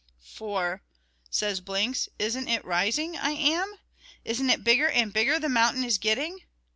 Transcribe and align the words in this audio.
"For," 0.33 0.81
says 1.29 1.61
Blinks, 1.61 2.09
"isn't 2.17 2.47
it 2.47 2.65
rising 2.65 3.15
I 3.17 3.33
am? 3.33 3.71
Isn't 4.25 4.49
it 4.49 4.63
bigger 4.63 4.89
and 4.89 5.13
bigger 5.13 5.37
the 5.37 5.47
mountain 5.47 5.83
is 5.83 5.99
getting?" 5.99 6.39